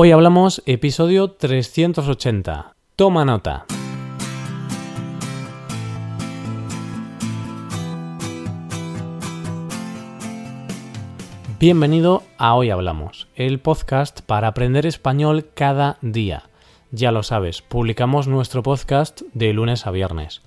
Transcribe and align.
Hoy 0.00 0.12
hablamos 0.12 0.62
episodio 0.64 1.32
380. 1.32 2.76
Toma 2.94 3.24
nota. 3.24 3.66
Bienvenido 11.58 12.22
a 12.38 12.54
Hoy 12.54 12.70
Hablamos, 12.70 13.26
el 13.34 13.58
podcast 13.58 14.20
para 14.20 14.46
aprender 14.46 14.86
español 14.86 15.50
cada 15.52 15.98
día. 16.00 16.44
Ya 16.92 17.10
lo 17.10 17.24
sabes, 17.24 17.60
publicamos 17.60 18.28
nuestro 18.28 18.62
podcast 18.62 19.22
de 19.34 19.52
lunes 19.52 19.84
a 19.84 19.90
viernes. 19.90 20.42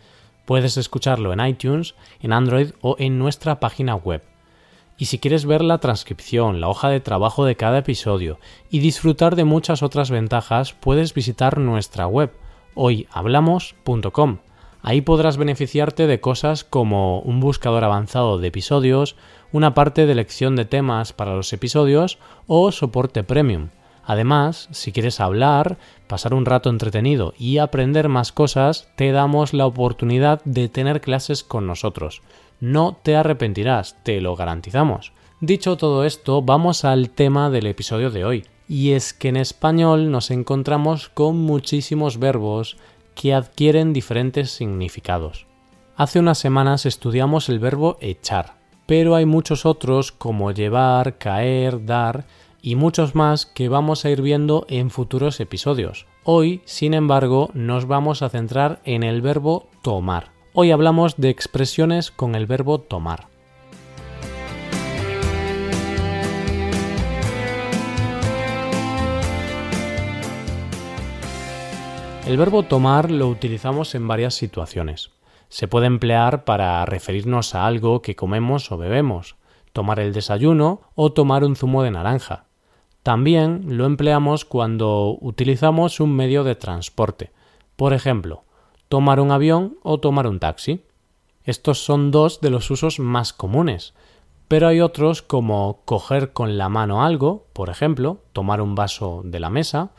Puedes 0.46 0.78
escucharlo 0.78 1.34
en 1.34 1.46
iTunes, 1.46 1.96
en 2.22 2.32
Android 2.32 2.72
o 2.80 2.96
en 3.00 3.20
nuestra 3.20 3.60
página 3.60 3.96
web. 3.96 4.24
Y 5.02 5.06
si 5.06 5.18
quieres 5.18 5.48
ver 5.48 5.64
la 5.64 5.80
transcripción, 5.80 6.62
la 6.62 6.70
hoja 6.70 6.90
de 6.90 7.00
trabajo 7.00 7.44
de 7.44 7.56
cada 7.56 7.80
episodio 7.80 8.38
y 8.70 8.82
disfrutar 8.82 9.36
de 9.36 9.46
muchas 9.46 9.82
otras 9.82 10.12
ventajas, 10.12 10.74
puedes 10.74 11.16
visitar 11.16 11.58
nuestra 11.58 12.06
web 12.06 12.32
hoyhablamos.com. 12.76 14.38
Ahí 14.84 15.02
podrás 15.02 15.38
beneficiarte 15.38 16.06
de 16.06 16.22
cosas 16.22 16.64
como 16.64 17.20
un 17.22 17.40
buscador 17.40 17.84
avanzado 17.84 18.38
de 18.38 18.50
episodios, 18.50 19.16
una 19.52 19.74
parte 19.74 20.06
de 20.06 20.12
elección 20.12 20.56
de 20.56 20.66
temas 20.66 21.14
para 21.14 21.36
los 21.36 21.52
episodios 21.52 22.20
o 22.46 22.72
soporte 22.72 23.24
premium. 23.24 23.70
Además, 24.06 24.68
si 24.70 24.92
quieres 24.92 25.20
hablar, 25.20 25.80
pasar 26.06 26.36
un 26.36 26.46
rato 26.46 26.70
entretenido 26.70 27.34
y 27.40 27.58
aprender 27.58 28.08
más 28.08 28.32
cosas, 28.32 28.88
te 28.98 29.12
damos 29.12 29.56
la 29.56 29.66
oportunidad 29.66 30.44
de 30.46 30.70
tener 30.70 31.02
clases 31.02 31.44
con 31.44 31.66
nosotros. 31.66 32.22
No 32.62 32.96
te 33.02 33.16
arrepentirás, 33.16 33.98
te 34.04 34.22
lo 34.22 34.36
garantizamos. 34.36 35.14
Dicho 35.40 35.78
todo 35.78 36.06
esto, 36.06 36.44
vamos 36.44 36.86
al 36.86 37.10
tema 37.10 37.50
del 37.50 37.66
episodio 37.66 38.12
de 38.12 38.24
hoy. 38.24 38.46
Y 38.68 38.92
es 38.92 39.14
que 39.14 39.30
en 39.30 39.38
español 39.38 40.12
nos 40.12 40.30
encontramos 40.30 41.10
con 41.10 41.38
muchísimos 41.38 42.20
verbos 42.20 42.78
que 43.16 43.34
adquieren 43.34 43.94
diferentes 43.94 44.52
significados. 44.52 45.48
Hace 45.96 46.20
unas 46.20 46.38
semanas 46.38 46.86
estudiamos 46.86 47.50
el 47.50 47.58
verbo 47.58 47.98
echar, 48.00 48.54
pero 48.86 49.16
hay 49.16 49.26
muchos 49.26 49.66
otros 49.66 50.12
como 50.12 50.52
llevar, 50.52 51.18
caer, 51.18 51.84
dar 51.84 52.26
y 52.62 52.76
muchos 52.76 53.16
más 53.16 53.48
que 53.48 53.70
vamos 53.70 54.06
a 54.06 54.12
ir 54.12 54.22
viendo 54.22 54.68
en 54.70 54.92
futuros 54.92 55.40
episodios. 55.40 56.06
Hoy, 56.24 56.62
sin 56.66 56.94
embargo, 56.94 57.50
nos 57.56 57.88
vamos 57.88 58.22
a 58.22 58.30
centrar 58.30 58.82
en 58.86 59.02
el 59.02 59.24
verbo 59.24 59.68
tomar. 59.82 60.41
Hoy 60.54 60.72
hablamos 60.72 61.16
de 61.16 61.30
expresiones 61.30 62.12
con 62.12 62.36
el 62.36 62.46
verbo 62.46 62.78
tomar. 62.82 63.30
El 72.28 72.36
verbo 72.36 72.64
tomar 72.64 73.10
lo 73.10 73.30
utilizamos 73.30 73.96
en 73.96 74.10
varias 74.10 74.34
situaciones. 74.34 75.12
Se 75.48 75.70
puede 75.70 75.86
emplear 75.86 76.44
para 76.44 76.86
referirnos 76.86 77.56
a 77.56 77.66
algo 77.66 78.02
que 78.02 78.18
comemos 78.18 78.74
o 78.74 78.78
bebemos, 78.78 79.38
tomar 79.72 80.02
el 80.02 80.12
desayuno 80.12 80.82
o 80.96 81.14
tomar 81.14 81.46
un 81.46 81.56
zumo 81.56 81.82
de 81.82 81.92
naranja. 81.92 82.44
También 83.04 83.78
lo 83.78 83.86
empleamos 83.86 84.44
cuando 84.44 85.18
utilizamos 85.22 86.02
un 86.02 86.14
medio 86.14 86.44
de 86.44 86.56
transporte. 86.56 87.32
Por 87.78 87.94
ejemplo, 87.94 88.44
tomar 88.92 89.22
un 89.22 89.32
avión 89.32 89.78
o 89.84 90.02
tomar 90.02 90.28
un 90.28 90.42
taxi. 90.42 90.84
Estos 91.46 91.86
son 91.86 92.12
dos 92.12 92.42
de 92.42 92.50
los 92.50 92.70
usos 92.72 93.00
más 93.00 93.32
comunes, 93.32 93.94
pero 94.50 94.68
hay 94.68 94.82
otros 94.82 95.22
como 95.22 95.80
coger 95.86 96.34
con 96.34 96.58
la 96.58 96.68
mano 96.68 97.02
algo, 97.02 97.48
por 97.54 97.70
ejemplo, 97.70 98.18
tomar 98.34 98.60
un 98.60 98.76
vaso 98.76 99.22
de 99.24 99.40
la 99.40 99.50
mesa, 99.50 99.92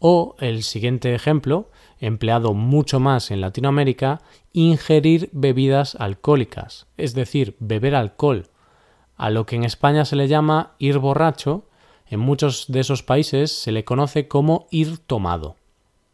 o 0.00 0.34
el 0.40 0.64
siguiente 0.64 1.14
ejemplo, 1.14 1.70
empleado 2.00 2.52
mucho 2.52 2.98
más 2.98 3.30
en 3.30 3.40
Latinoamérica, 3.40 4.20
ingerir 4.52 5.30
bebidas 5.30 5.94
alcohólicas, 5.94 6.88
es 6.96 7.14
decir, 7.14 7.54
beber 7.60 7.94
alcohol. 7.94 8.48
A 9.16 9.30
lo 9.30 9.46
que 9.46 9.54
en 9.54 9.62
España 9.62 10.04
se 10.04 10.16
le 10.16 10.26
llama 10.26 10.72
ir 10.80 10.98
borracho, 10.98 11.68
en 12.08 12.18
muchos 12.18 12.64
de 12.66 12.80
esos 12.80 13.04
países 13.04 13.52
se 13.52 13.70
le 13.70 13.84
conoce 13.84 14.26
como 14.26 14.66
ir 14.72 14.98
tomado. 14.98 15.54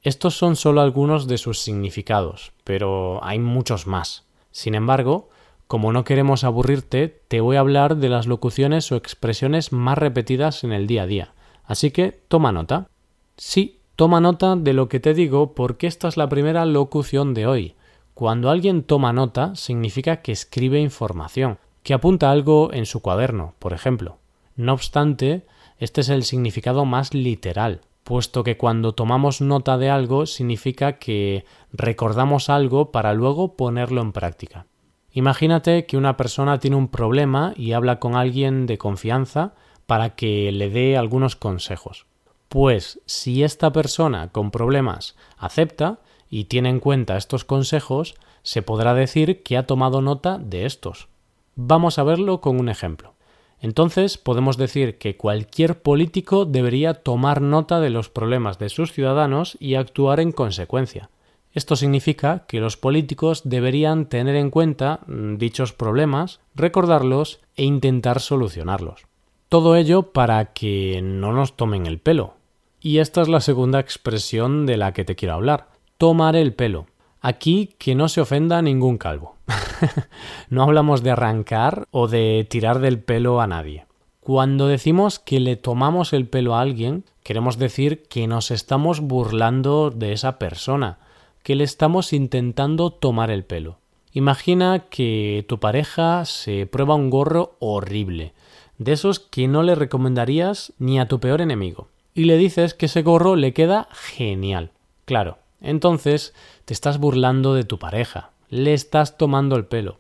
Estos 0.02 0.36
son 0.36 0.56
solo 0.56 0.80
algunos 0.80 1.26
de 1.26 1.38
sus 1.38 1.60
significados, 1.60 2.52
pero 2.64 3.22
hay 3.24 3.38
muchos 3.38 3.86
más. 3.86 4.24
Sin 4.52 4.74
embargo, 4.74 5.28
como 5.66 5.92
no 5.92 6.04
queremos 6.04 6.44
aburrirte, 6.44 7.22
te 7.26 7.40
voy 7.40 7.56
a 7.56 7.60
hablar 7.60 7.96
de 7.96 8.08
las 8.08 8.28
locuciones 8.28 8.92
o 8.92 8.96
expresiones 8.96 9.72
más 9.72 9.98
repetidas 9.98 10.62
en 10.62 10.72
el 10.72 10.86
día 10.86 11.02
a 11.02 11.06
día. 11.06 11.34
Así 11.64 11.90
que 11.90 12.20
toma 12.28 12.52
nota. 12.52 12.88
Sí, 13.36 13.80
toma 13.96 14.20
nota 14.20 14.54
de 14.54 14.72
lo 14.72 14.88
que 14.88 15.00
te 15.00 15.12
digo 15.12 15.54
porque 15.54 15.88
esta 15.88 16.06
es 16.06 16.16
la 16.16 16.28
primera 16.28 16.64
locución 16.64 17.34
de 17.34 17.46
hoy. 17.48 17.74
Cuando 18.14 18.48
alguien 18.48 18.84
toma 18.84 19.12
nota 19.12 19.56
significa 19.56 20.22
que 20.22 20.30
escribe 20.30 20.80
información, 20.80 21.58
que 21.82 21.94
apunta 21.94 22.30
algo 22.30 22.72
en 22.72 22.86
su 22.86 23.00
cuaderno, 23.00 23.54
por 23.58 23.72
ejemplo. 23.72 24.18
No 24.54 24.72
obstante, 24.72 25.44
este 25.78 26.00
es 26.00 26.08
el 26.08 26.22
significado 26.22 26.84
más 26.84 27.12
literal 27.12 27.80
puesto 28.06 28.44
que 28.44 28.56
cuando 28.56 28.93
tomamos 28.93 29.41
nota 29.41 29.78
de 29.78 29.91
algo 29.91 30.27
significa 30.27 30.99
que 31.00 31.44
recordamos 31.72 32.49
algo 32.49 32.93
para 32.93 33.12
luego 33.12 33.56
ponerlo 33.56 34.00
en 34.00 34.12
práctica. 34.12 34.67
Imagínate 35.11 35.87
que 35.87 35.97
una 35.97 36.17
persona 36.17 36.61
tiene 36.61 36.77
un 36.77 36.87
problema 36.87 37.53
y 37.56 37.72
habla 37.72 37.99
con 37.99 38.15
alguien 38.15 38.67
de 38.67 38.78
confianza 38.78 39.55
para 39.87 40.11
que 40.11 40.53
le 40.53 40.71
dé 40.71 40.97
algunos 40.97 41.34
consejos. 41.34 42.06
Pues 42.49 43.00
si 43.06 43.43
esta 43.43 43.72
persona 43.72 44.28
con 44.31 44.53
problemas 44.53 45.17
acepta 45.37 45.99
y 46.31 46.44
tiene 46.44 46.69
en 46.69 46.78
cuenta 46.78 47.17
estos 47.17 47.44
consejos, 47.44 48.15
se 48.44 48.62
podrá 48.62 48.94
decir 48.94 49.43
que 49.43 49.56
ha 49.56 49.67
tomado 49.67 50.00
nota 50.00 50.38
de 50.38 50.65
estos. 50.65 51.09
Vamos 51.56 51.99
a 51.99 52.05
verlo 52.05 52.41
con 52.41 52.61
un 52.61 52.69
ejemplo. 52.69 53.16
Entonces 53.61 54.19
podemos 54.19 54.56
decir 54.56 54.99
que 54.99 55.17
cualquier 55.17 55.81
político 55.81 56.44
debería 56.44 56.94
tomar 56.94 57.41
nota 57.41 57.81
de 57.81 57.91
los 57.91 58.11
problemas 58.11 58.59
de 58.59 58.69
sus 58.69 58.93
ciudadanos 58.93 59.56
y 59.61 59.75
actuar 59.75 60.21
en 60.21 60.33
consecuencia. 60.33 61.11
Esto 61.53 61.75
significa 61.75 62.44
que 62.47 62.61
los 62.61 62.77
políticos 62.77 63.41
deberían 63.44 64.11
tener 64.11 64.37
en 64.37 64.50
cuenta 64.50 65.00
mm, 65.06 65.37
dichos 65.37 65.72
problemas, 65.72 66.41
recordarlos 66.55 67.41
e 67.56 67.65
intentar 67.65 68.21
solucionarlos. 68.21 69.06
Todo 69.49 69.77
ello 69.77 70.12
para 70.12 70.53
que 70.53 71.00
no 71.03 71.33
nos 71.33 71.56
tomen 71.56 71.87
el 71.87 71.99
pelo. 71.99 72.34
Y 72.81 72.99
esta 72.99 73.23
es 73.23 73.28
la 73.28 73.41
segunda 73.41 73.81
expresión 73.81 74.67
de 74.67 74.77
la 74.77 74.93
que 74.93 75.05
te 75.05 75.17
quiero 75.17 75.34
hablar, 75.34 75.69
tomar 75.97 76.37
el 76.37 76.53
pelo. 76.53 76.88
Aquí 77.28 77.75
que 77.78 77.97
no 77.97 78.09
se 78.09 78.20
ofenda 78.20 78.62
ningún 78.62 78.98
calvo. 78.98 79.34
no 80.48 80.62
hablamos 80.62 81.03
de 81.03 81.10
arrancar 81.10 81.88
o 81.91 82.06
de 82.06 82.47
tirar 82.48 82.78
del 82.78 83.00
pelo 83.00 83.41
a 83.41 83.48
nadie. 83.48 83.84
Cuando 84.20 84.69
decimos 84.69 85.19
que 85.19 85.41
le 85.41 85.56
tomamos 85.56 86.12
el 86.12 86.28
pelo 86.28 86.54
a 86.54 86.60
alguien, 86.60 87.03
queremos 87.25 87.59
decir 87.59 88.04
que 88.04 88.28
nos 88.28 88.53
estamos 88.53 89.00
burlando 89.00 89.91
de 89.91 90.12
esa 90.12 90.38
persona, 90.38 91.00
que 91.42 91.56
le 91.56 91.64
estamos 91.64 92.12
intentando 92.12 92.92
tomar 92.92 93.32
el 93.32 93.44
pelo. 93.44 93.78
Imagina 94.12 94.84
que 94.88 95.44
tu 95.48 95.58
pareja 95.58 96.25
se 96.26 96.66
prueba 96.66 96.94
un 96.94 97.10
gorro 97.10 97.56
horrible, 97.58 98.34
de 98.78 98.93
esos 98.93 99.19
que 99.19 99.48
no 99.48 99.64
le 99.64 99.75
recomendarías 99.75 100.75
ni 100.78 101.00
a 101.00 101.08
tu 101.08 101.19
peor 101.19 101.41
enemigo, 101.41 101.88
y 102.14 102.26
le 102.26 102.37
dices 102.37 102.75
que 102.75 102.87
ese 102.87 103.03
gorro 103.03 103.34
le 103.34 103.53
queda 103.53 103.88
genial. 103.91 104.70
Claro, 105.06 105.38
entonces 105.61 106.34
te 106.65 106.75
estás 106.75 106.99
burlando 106.99 107.55
de 107.55 107.65
tu 107.65 107.78
pareja, 107.78 108.31
le 108.49 108.75
estás 108.75 109.17
tomando 109.17 109.56
el 109.56 109.67
pelo. 109.67 109.99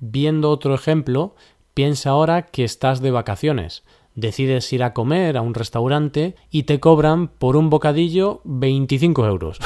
Viendo 0.00 0.50
otro 0.50 0.74
ejemplo, 0.74 1.34
piensa 1.74 2.10
ahora 2.10 2.42
que 2.42 2.64
estás 2.64 3.00
de 3.00 3.10
vacaciones, 3.10 3.84
decides 4.14 4.72
ir 4.72 4.82
a 4.82 4.94
comer 4.94 5.36
a 5.36 5.42
un 5.42 5.54
restaurante 5.54 6.34
y 6.50 6.64
te 6.64 6.80
cobran 6.80 7.28
por 7.28 7.56
un 7.56 7.70
bocadillo 7.70 8.40
25 8.44 9.26
euros. 9.26 9.58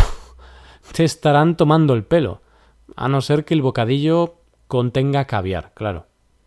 te 0.93 1.05
estarán 1.05 1.57
tomando 1.57 1.95
el 1.95 2.05
pelo, 2.05 2.43
a 2.97 3.09
no 3.09 3.21
ser 3.21 3.45
que 3.45 3.55
el 3.55 3.63
bocadillo 3.63 4.37
contenga 4.69 5.27
caviar, 5.27 5.73
claro. 5.75 6.07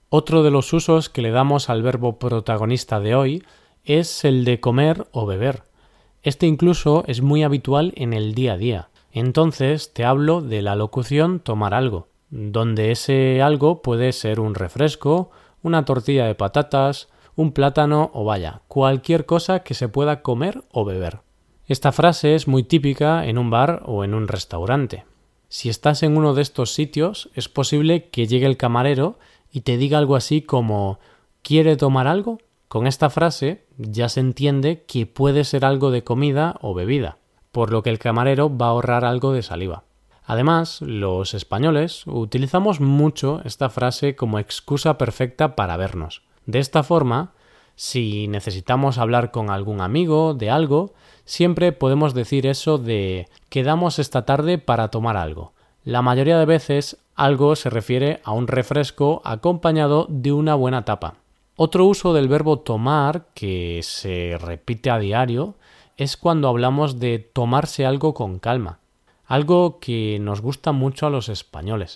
Otro 0.10 0.44
de 0.44 0.52
los 0.52 0.72
usos 0.72 1.10
que 1.10 1.22
le 1.22 1.32
damos 1.32 1.70
al 1.70 1.82
verbo 1.82 2.20
protagonista 2.20 3.00
de 3.00 3.16
hoy 3.16 3.44
es 3.84 4.24
el 4.24 4.46
de 4.46 4.60
comer 4.60 5.08
o 5.12 5.26
beber. 5.26 5.64
Este 6.26 6.48
incluso 6.48 7.04
es 7.06 7.22
muy 7.22 7.44
habitual 7.44 7.94
en 7.98 8.12
el 8.12 8.34
día 8.34 8.54
a 8.54 8.58
día. 8.58 8.90
Entonces 9.12 9.94
te 9.94 10.06
hablo 10.06 10.42
de 10.42 10.64
la 10.64 10.76
locución 10.76 11.40
tomar 11.40 11.76
algo, 11.76 12.08
donde 12.32 12.92
ese 12.92 13.44
algo 13.44 13.84
puede 13.84 14.12
ser 14.12 14.40
un 14.40 14.56
refresco, 14.56 15.30
una 15.62 15.86
tortilla 15.86 16.26
de 16.26 16.34
patatas, 16.34 17.10
un 17.36 17.52
plátano 17.52 18.10
o 18.16 18.26
vaya, 18.26 18.62
cualquier 18.68 19.28
cosa 19.28 19.60
que 19.60 19.76
se 19.76 19.88
pueda 19.88 20.24
comer 20.24 20.64
o 20.72 20.84
beber. 20.84 21.20
Esta 21.68 21.92
frase 21.92 22.34
es 22.34 22.48
muy 22.48 22.64
típica 22.64 23.28
en 23.28 23.38
un 23.38 23.52
bar 23.52 23.84
o 23.86 24.04
en 24.04 24.16
un 24.16 24.28
restaurante. 24.28 25.06
Si 25.48 25.70
estás 25.70 26.02
en 26.02 26.18
uno 26.18 26.34
de 26.34 26.42
estos 26.42 26.74
sitios, 26.74 27.30
es 27.36 27.50
posible 27.50 28.10
que 28.10 28.26
llegue 28.26 28.48
el 28.48 28.58
camarero 28.58 29.20
y 29.52 29.62
te 29.62 29.78
diga 29.78 30.00
algo 30.00 30.16
así 30.16 30.42
como 30.42 30.98
¿Quiere 31.44 31.76
tomar 31.76 32.08
algo? 32.08 32.40
Con 32.68 32.88
esta 32.88 33.10
frase 33.10 33.66
ya 33.78 34.10
se 34.10 34.20
entiende 34.20 34.84
que 34.86 35.06
puede 35.06 35.44
ser 35.44 35.66
algo 35.66 35.92
de 35.92 36.04
comida 36.04 36.56
o 36.62 36.74
bebida, 36.74 37.18
por 37.52 37.72
lo 37.72 37.84
que 37.84 37.90
el 37.90 38.00
camarero 38.00 38.56
va 38.56 38.68
a 38.68 38.70
ahorrar 38.70 39.06
algo 39.06 39.32
de 39.34 39.44
saliva. 39.44 39.84
Además, 40.26 40.82
los 40.82 41.36
españoles 41.36 42.04
utilizamos 42.08 42.82
mucho 42.82 43.42
esta 43.46 43.70
frase 43.70 44.16
como 44.16 44.40
excusa 44.40 44.98
perfecta 44.98 45.56
para 45.56 45.78
vernos. 45.78 46.24
De 46.48 46.60
esta 46.60 46.82
forma, 46.82 47.34
si 47.76 48.28
necesitamos 48.28 48.98
hablar 48.98 49.32
con 49.32 49.52
algún 49.52 49.82
amigo 49.82 50.34
de 50.34 50.50
algo, 50.50 50.94
siempre 51.26 51.72
podemos 51.74 52.14
decir 52.14 52.48
eso 52.48 52.80
de 52.80 53.28
quedamos 53.50 54.00
esta 54.00 54.26
tarde 54.26 54.58
para 54.58 54.90
tomar 54.90 55.16
algo. 55.16 55.54
La 55.84 56.02
mayoría 56.02 56.40
de 56.40 56.46
veces 56.46 56.98
algo 57.16 57.56
se 57.56 57.70
refiere 57.70 58.22
a 58.24 58.32
un 58.32 58.48
refresco 58.48 59.22
acompañado 59.24 60.08
de 60.10 60.32
una 60.32 60.56
buena 60.56 60.86
tapa. 60.86 61.18
Otro 61.58 61.86
uso 61.86 62.14
del 62.14 62.28
verbo 62.28 62.60
tomar 62.60 63.28
que 63.34 63.80
se 63.82 64.38
repite 64.40 64.90
a 64.90 65.00
diario 65.00 65.56
es 65.96 66.18
cuando 66.18 66.50
hablamos 66.50 67.00
de 67.00 67.20
tomarse 67.20 67.86
algo 67.86 68.14
con 68.14 68.40
calma, 68.40 68.80
algo 69.26 69.80
que 69.80 70.18
nos 70.20 70.42
gusta 70.42 70.74
mucho 70.74 71.08
a 71.08 71.10
los 71.10 71.30
españoles. 71.30 71.96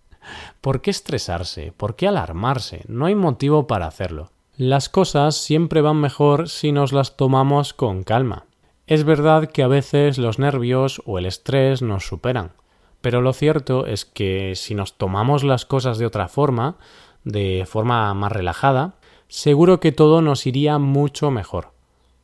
¿Por 0.60 0.82
qué 0.82 0.90
estresarse? 0.90 1.72
¿Por 1.74 1.96
qué 1.96 2.08
alarmarse? 2.08 2.84
No 2.88 3.06
hay 3.06 3.14
motivo 3.14 3.66
para 3.66 3.86
hacerlo. 3.86 4.30
Las 4.58 4.90
cosas 4.90 5.36
siempre 5.36 5.80
van 5.80 5.96
mejor 5.96 6.50
si 6.50 6.70
nos 6.70 6.92
las 6.92 7.16
tomamos 7.16 7.72
con 7.72 8.02
calma. 8.02 8.44
Es 8.86 9.04
verdad 9.04 9.50
que 9.50 9.62
a 9.62 9.68
veces 9.68 10.18
los 10.18 10.38
nervios 10.38 11.00
o 11.06 11.18
el 11.18 11.24
estrés 11.24 11.80
nos 11.80 12.06
superan, 12.06 12.52
pero 13.00 13.22
lo 13.22 13.32
cierto 13.32 13.86
es 13.86 14.04
que 14.04 14.54
si 14.56 14.74
nos 14.74 14.98
tomamos 14.98 15.44
las 15.44 15.64
cosas 15.64 15.96
de 15.96 16.04
otra 16.04 16.28
forma, 16.28 16.76
de 17.24 17.64
forma 17.66 18.12
más 18.14 18.32
relajada, 18.32 18.94
seguro 19.28 19.80
que 19.80 19.92
todo 19.92 20.22
nos 20.22 20.46
iría 20.46 20.78
mucho 20.78 21.30
mejor. 21.30 21.72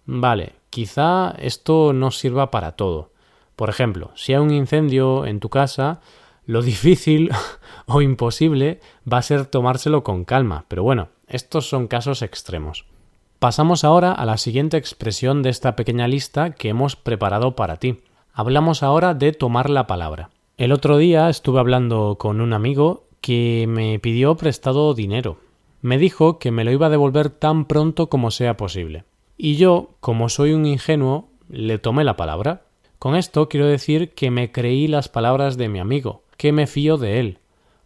Vale, 0.07 0.55
quizá 0.71 1.35
esto 1.39 1.93
no 1.93 2.11
sirva 2.11 2.51
para 2.51 2.73
todo. 2.73 3.11
Por 3.57 3.71
ejemplo, 3.71 4.11
si 4.15 4.35
hay 4.35 4.41
un 4.41 4.53
incendio 4.53 5.27
en 5.27 5.41
tu 5.41 5.49
casa, 5.49 6.01
lo 6.45 6.63
difícil 6.63 7.31
o 7.87 8.03
imposible 8.03 8.81
va 9.11 9.19
a 9.19 9.23
ser 9.23 9.47
tomárselo 9.47 10.05
con 10.05 10.25
calma, 10.25 10.65
pero 10.69 10.83
bueno, 10.83 11.09
estos 11.27 11.69
son 11.69 11.89
casos 11.89 12.23
extremos. 12.23 12.87
Pasamos 13.39 13.85
ahora 13.85 14.13
a 14.13 14.25
la 14.25 14.39
siguiente 14.39 14.77
expresión 14.77 15.43
de 15.43 15.51
esta 15.51 15.77
pequeña 15.77 16.09
lista 16.09 16.53
que 16.53 16.71
hemos 16.71 16.97
preparado 16.97 17.55
para 17.55 17.77
ti. 17.77 18.01
Hablamos 18.33 18.83
ahora 18.83 19.15
de 19.15 19.33
tomar 19.33 19.69
la 19.69 19.87
palabra. 19.87 20.31
El 20.57 20.73
otro 20.73 20.97
día 20.97 21.29
estuve 21.29 21.61
hablando 21.61 22.17
con 22.19 22.41
un 22.41 22.55
amigo 22.55 23.06
que 23.27 23.67
me 23.69 23.99
pidió 23.99 24.37
prestado 24.37 24.95
dinero. 24.95 25.39
Me 25.83 25.99
dijo 25.99 26.39
que 26.39 26.53
me 26.53 26.63
lo 26.63 26.71
iba 26.71 26.87
a 26.87 26.91
devolver 26.91 27.29
tan 27.29 27.65
pronto 27.65 28.09
como 28.09 28.31
sea 28.31 28.57
posible. 28.57 29.03
Y 29.37 29.57
yo, 29.57 29.97
como 29.99 30.29
soy 30.29 30.53
un 30.53 30.65
ingenuo, 30.65 31.29
le 31.49 31.79
tomé 31.79 32.05
la 32.05 32.15
palabra. 32.15 32.67
Con 33.01 33.17
esto 33.17 33.49
quiero 33.49 33.67
decir 33.67 34.11
que 34.11 34.31
me 34.31 34.53
creí 34.53 34.87
las 34.87 35.09
palabras 35.09 35.57
de 35.57 35.69
mi 35.69 35.81
amigo, 35.81 36.23
que 36.37 36.53
me 36.53 36.69
fío 36.69 36.99
de 36.99 37.19
él. 37.19 37.39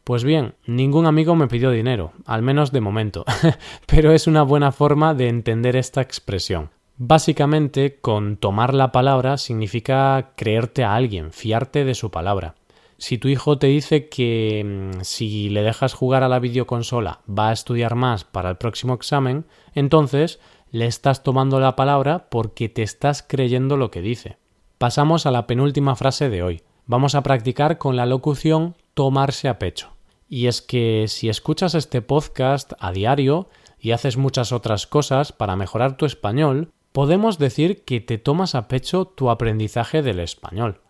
Pues 0.04 0.24
bien, 0.24 0.56
ningún 0.66 1.06
amigo 1.06 1.34
me 1.34 1.48
pidió 1.48 1.70
dinero, 1.70 2.12
al 2.26 2.42
menos 2.42 2.70
de 2.70 2.82
momento, 2.82 3.24
pero 3.86 4.12
es 4.12 4.26
una 4.26 4.42
buena 4.42 4.72
forma 4.72 5.14
de 5.14 5.28
entender 5.28 5.74
esta 5.74 6.02
expresión. 6.02 6.68
Básicamente, 6.98 7.96
con 7.98 8.36
tomar 8.36 8.74
la 8.74 8.92
palabra 8.92 9.38
significa 9.38 10.32
creerte 10.36 10.84
a 10.84 10.94
alguien, 10.96 11.32
fiarte 11.32 11.86
de 11.86 11.94
su 11.94 12.10
palabra. 12.10 12.56
Si 13.00 13.16
tu 13.16 13.28
hijo 13.28 13.56
te 13.56 13.68
dice 13.68 14.10
que 14.10 14.62
mm, 14.62 15.00
si 15.04 15.48
le 15.48 15.62
dejas 15.62 15.94
jugar 15.94 16.22
a 16.22 16.28
la 16.28 16.38
videoconsola 16.38 17.22
va 17.26 17.48
a 17.48 17.52
estudiar 17.54 17.94
más 17.94 18.24
para 18.24 18.50
el 18.50 18.56
próximo 18.56 18.92
examen, 18.92 19.46
entonces 19.74 20.38
le 20.70 20.84
estás 20.84 21.22
tomando 21.22 21.60
la 21.60 21.76
palabra 21.76 22.28
porque 22.28 22.68
te 22.68 22.82
estás 22.82 23.24
creyendo 23.26 23.78
lo 23.78 23.90
que 23.90 24.02
dice. 24.02 24.36
Pasamos 24.76 25.24
a 25.24 25.30
la 25.30 25.46
penúltima 25.46 25.96
frase 25.96 26.28
de 26.28 26.42
hoy. 26.42 26.62
Vamos 26.84 27.14
a 27.14 27.22
practicar 27.22 27.78
con 27.78 27.96
la 27.96 28.04
locución 28.04 28.76
tomarse 28.92 29.48
a 29.48 29.58
pecho. 29.58 29.88
Y 30.28 30.46
es 30.46 30.60
que 30.60 31.06
si 31.08 31.30
escuchas 31.30 31.74
este 31.74 32.02
podcast 32.02 32.74
a 32.78 32.92
diario 32.92 33.48
y 33.78 33.92
haces 33.92 34.18
muchas 34.18 34.52
otras 34.52 34.86
cosas 34.86 35.32
para 35.32 35.56
mejorar 35.56 35.96
tu 35.96 36.04
español, 36.04 36.70
podemos 36.92 37.38
decir 37.38 37.82
que 37.82 38.00
te 38.02 38.18
tomas 38.18 38.54
a 38.54 38.68
pecho 38.68 39.06
tu 39.06 39.30
aprendizaje 39.30 40.02
del 40.02 40.20
español. 40.20 40.82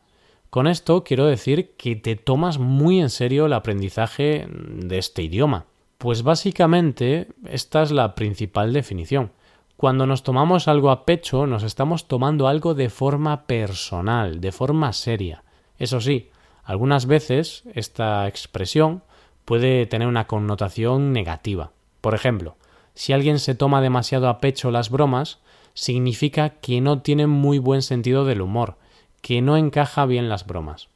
Con 0.50 0.66
esto 0.66 1.04
quiero 1.04 1.26
decir 1.26 1.76
que 1.76 1.94
te 1.94 2.16
tomas 2.16 2.58
muy 2.58 3.00
en 3.00 3.08
serio 3.08 3.46
el 3.46 3.52
aprendizaje 3.52 4.48
de 4.50 4.98
este 4.98 5.22
idioma. 5.22 5.66
Pues 5.96 6.24
básicamente 6.24 7.28
esta 7.46 7.82
es 7.84 7.92
la 7.92 8.16
principal 8.16 8.72
definición. 8.72 9.30
Cuando 9.76 10.06
nos 10.06 10.24
tomamos 10.24 10.66
algo 10.66 10.90
a 10.90 11.06
pecho, 11.06 11.46
nos 11.46 11.62
estamos 11.62 12.08
tomando 12.08 12.48
algo 12.48 12.74
de 12.74 12.90
forma 12.90 13.46
personal, 13.46 14.40
de 14.40 14.50
forma 14.50 14.92
seria. 14.92 15.44
Eso 15.78 16.00
sí, 16.00 16.30
algunas 16.64 17.06
veces 17.06 17.62
esta 17.72 18.26
expresión 18.26 19.04
puede 19.44 19.86
tener 19.86 20.08
una 20.08 20.26
connotación 20.26 21.12
negativa. 21.12 21.70
Por 22.00 22.16
ejemplo, 22.16 22.56
si 22.94 23.12
alguien 23.12 23.38
se 23.38 23.54
toma 23.54 23.80
demasiado 23.80 24.28
a 24.28 24.40
pecho 24.40 24.72
las 24.72 24.90
bromas, 24.90 25.38
significa 25.74 26.50
que 26.50 26.80
no 26.80 27.02
tiene 27.02 27.28
muy 27.28 27.58
buen 27.58 27.82
sentido 27.82 28.24
del 28.24 28.40
humor, 28.40 28.76
que 29.20 29.42
no 29.42 29.56
encaja 29.56 30.06
bien 30.06 30.28
las 30.28 30.46
bromas. 30.46 30.88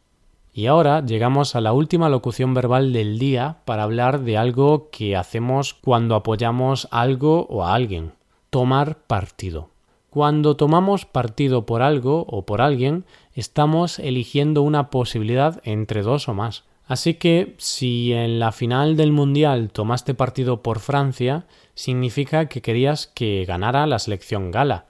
Y 0.52 0.66
ahora 0.66 1.04
llegamos 1.04 1.56
a 1.56 1.60
la 1.60 1.72
última 1.72 2.08
locución 2.08 2.54
verbal 2.54 2.92
del 2.92 3.18
día 3.18 3.58
para 3.64 3.82
hablar 3.82 4.20
de 4.20 4.36
algo 4.36 4.88
que 4.90 5.16
hacemos 5.16 5.74
cuando 5.74 6.14
apoyamos 6.14 6.86
algo 6.92 7.46
o 7.50 7.64
a 7.64 7.74
alguien, 7.74 8.12
tomar 8.50 8.98
partido. 8.98 9.70
Cuando 10.10 10.56
tomamos 10.56 11.06
partido 11.06 11.66
por 11.66 11.82
algo 11.82 12.24
o 12.28 12.46
por 12.46 12.62
alguien, 12.62 13.04
estamos 13.32 13.98
eligiendo 13.98 14.62
una 14.62 14.90
posibilidad 14.90 15.60
entre 15.64 16.02
dos 16.02 16.28
o 16.28 16.34
más. 16.34 16.62
Así 16.86 17.14
que 17.14 17.56
si 17.58 18.12
en 18.12 18.38
la 18.38 18.52
final 18.52 18.96
del 18.96 19.10
Mundial 19.10 19.70
tomaste 19.72 20.14
partido 20.14 20.62
por 20.62 20.78
Francia, 20.78 21.46
significa 21.74 22.46
que 22.46 22.62
querías 22.62 23.08
que 23.08 23.44
ganara 23.44 23.88
la 23.88 23.98
selección 23.98 24.52
gala. 24.52 24.86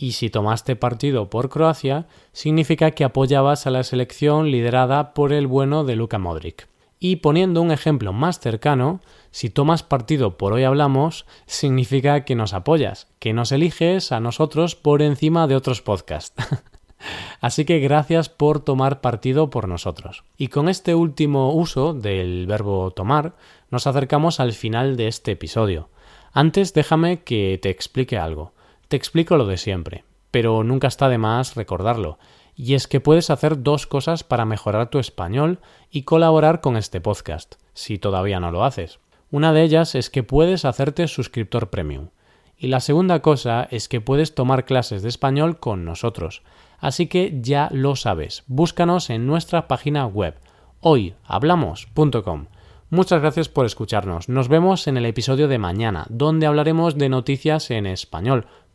Y 0.00 0.12
si 0.12 0.30
tomaste 0.30 0.76
partido 0.76 1.28
por 1.28 1.50
Croacia, 1.50 2.06
significa 2.32 2.92
que 2.92 3.04
apoyabas 3.04 3.66
a 3.66 3.70
la 3.70 3.82
selección 3.82 4.50
liderada 4.50 5.12
por 5.12 5.30
el 5.30 5.46
bueno 5.46 5.84
de 5.84 5.94
Luka 5.94 6.18
Modric. 6.18 6.68
Y 6.98 7.16
poniendo 7.16 7.60
un 7.60 7.70
ejemplo 7.70 8.14
más 8.14 8.40
cercano, 8.40 9.02
si 9.30 9.50
tomas 9.50 9.82
partido 9.82 10.38
por 10.38 10.54
hoy 10.54 10.64
hablamos, 10.64 11.26
significa 11.44 12.24
que 12.24 12.34
nos 12.34 12.54
apoyas, 12.54 13.08
que 13.18 13.34
nos 13.34 13.52
eliges 13.52 14.10
a 14.10 14.20
nosotros 14.20 14.74
por 14.74 15.02
encima 15.02 15.46
de 15.46 15.56
otros 15.56 15.82
podcasts. 15.82 16.34
Así 17.42 17.66
que 17.66 17.78
gracias 17.80 18.30
por 18.30 18.60
tomar 18.60 19.02
partido 19.02 19.50
por 19.50 19.68
nosotros. 19.68 20.24
Y 20.38 20.48
con 20.48 20.70
este 20.70 20.94
último 20.94 21.52
uso 21.52 21.92
del 21.92 22.46
verbo 22.46 22.90
tomar, 22.92 23.34
nos 23.70 23.86
acercamos 23.86 24.40
al 24.40 24.54
final 24.54 24.96
de 24.96 25.08
este 25.08 25.32
episodio. 25.32 25.90
Antes 26.32 26.72
déjame 26.72 27.22
que 27.22 27.58
te 27.60 27.68
explique 27.68 28.16
algo. 28.16 28.54
Te 28.90 28.96
explico 28.96 29.36
lo 29.36 29.46
de 29.46 29.56
siempre, 29.56 30.02
pero 30.32 30.64
nunca 30.64 30.88
está 30.88 31.08
de 31.08 31.16
más 31.16 31.54
recordarlo 31.54 32.18
y 32.56 32.74
es 32.74 32.88
que 32.88 32.98
puedes 32.98 33.30
hacer 33.30 33.62
dos 33.62 33.86
cosas 33.86 34.24
para 34.24 34.44
mejorar 34.44 34.90
tu 34.90 34.98
español 34.98 35.60
y 35.92 36.02
colaborar 36.02 36.60
con 36.60 36.76
este 36.76 37.00
podcast, 37.00 37.54
si 37.72 37.98
todavía 37.98 38.40
no 38.40 38.50
lo 38.50 38.64
haces. 38.64 38.98
Una 39.30 39.52
de 39.52 39.62
ellas 39.62 39.94
es 39.94 40.10
que 40.10 40.24
puedes 40.24 40.64
hacerte 40.64 41.06
suscriptor 41.06 41.70
premium. 41.70 42.08
Y 42.56 42.66
la 42.66 42.80
segunda 42.80 43.22
cosa 43.22 43.68
es 43.70 43.88
que 43.88 44.00
puedes 44.00 44.34
tomar 44.34 44.64
clases 44.64 45.02
de 45.02 45.08
español 45.08 45.60
con 45.60 45.84
nosotros. 45.84 46.42
Así 46.80 47.06
que 47.06 47.38
ya 47.40 47.68
lo 47.70 47.94
sabes, 47.94 48.42
búscanos 48.48 49.08
en 49.08 49.24
nuestra 49.24 49.68
página 49.68 50.04
web 50.04 50.34
hoyhablamos.com. 50.80 52.46
Muchas 52.92 53.20
gracias 53.20 53.48
por 53.48 53.66
escucharnos. 53.66 54.28
Nos 54.28 54.48
vemos 54.48 54.88
en 54.88 54.96
el 54.96 55.06
episodio 55.06 55.46
de 55.46 55.58
mañana, 55.58 56.06
donde 56.08 56.46
hablaremos 56.46 56.98
de 56.98 57.08
noticias 57.08 57.70
en 57.70 57.86
español. 57.86 58.46